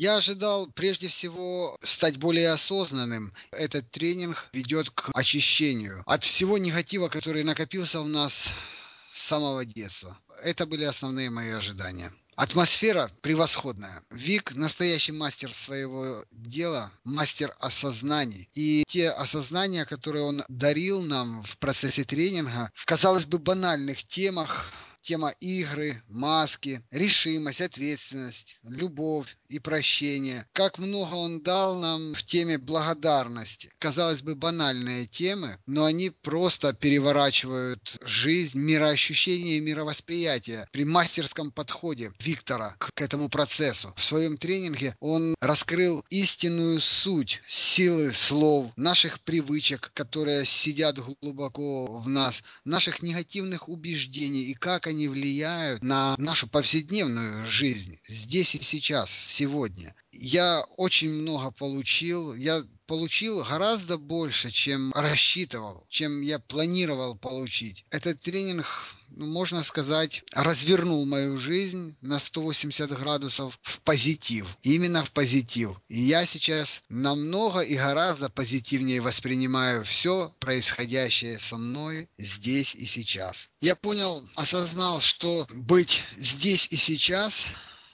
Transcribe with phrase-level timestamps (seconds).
[0.00, 3.34] Я ожидал прежде всего стать более осознанным.
[3.50, 8.48] Этот тренинг ведет к очищению от всего негатива, который накопился в нас
[9.12, 10.18] с самого детства.
[10.42, 12.10] Это были основные мои ожидания.
[12.34, 14.02] Атмосфера превосходная.
[14.08, 18.48] Вик настоящий мастер своего дела, мастер осознаний.
[18.54, 24.72] И те осознания, которые он дарил нам в процессе тренинга, в, казалось бы, банальных темах,
[25.02, 30.46] тема игры, маски, решимость, ответственность, любовь и прощение.
[30.52, 33.70] Как много он дал нам в теме благодарности.
[33.78, 42.12] Казалось бы, банальные темы, но они просто переворачивают жизнь, мироощущение и мировосприятие при мастерском подходе
[42.20, 43.92] Виктора к, к этому процессу.
[43.96, 52.08] В своем тренинге он раскрыл истинную суть силы слов, наших привычек, которые сидят глубоко в
[52.08, 59.10] нас, наших негативных убеждений и как они влияют на нашу повседневную жизнь здесь и сейчас,
[59.10, 59.94] сегодня.
[60.12, 62.34] Я очень много получил.
[62.34, 67.84] Я получил гораздо больше, чем рассчитывал, чем я планировал получить.
[67.90, 68.66] Этот тренинг,
[69.10, 74.48] ну, можно сказать, развернул мою жизнь на 180 градусов в позитив.
[74.62, 75.76] Именно в позитив.
[75.86, 83.50] И я сейчас намного и гораздо позитивнее воспринимаю все происходящее со мной здесь и сейчас.
[83.60, 87.46] Я понял, осознал, что быть здесь и сейчас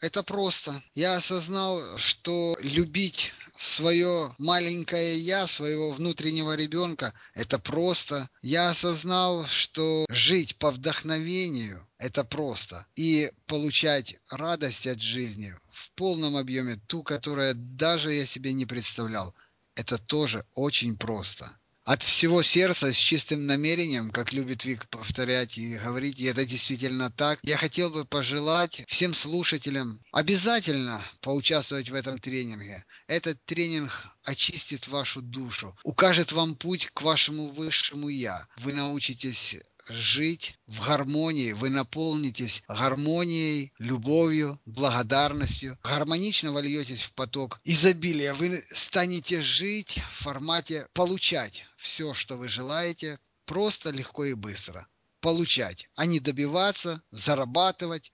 [0.00, 0.82] это просто.
[0.94, 8.28] Я осознал, что любить свое маленькое я, своего внутреннего ребенка, это просто.
[8.42, 12.86] Я осознал, что жить по вдохновению– это просто.
[12.96, 19.34] И получать радость от жизни в полном объеме, ту, которая даже я себе не представлял,
[19.74, 21.59] это тоже очень просто
[21.90, 27.10] от всего сердца, с чистым намерением, как любит Вик повторять и говорить, и это действительно
[27.10, 32.84] так, я хотел бы пожелать всем слушателям обязательно поучаствовать в этом тренинге.
[33.08, 33.90] Этот тренинг
[34.22, 38.46] очистит вашу душу, укажет вам путь к вашему высшему «я».
[38.58, 39.56] Вы научитесь
[39.92, 49.42] жить в гармонии, вы наполнитесь гармонией, любовью, благодарностью, гармонично вольетесь в поток изобилия, вы станете
[49.42, 54.86] жить в формате получать все, что вы желаете, просто, легко и быстро.
[55.20, 58.08] Получать, а не добиваться, зарабатывать,